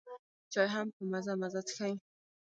[0.53, 1.93] چای هم په مزه مزه څښي.